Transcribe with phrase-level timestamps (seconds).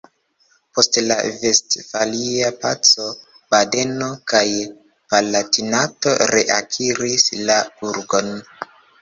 [0.75, 3.05] Post la Vestfalia Paco
[3.51, 4.41] Badeno kaj
[5.13, 8.35] Palatinato reakiris la burgon.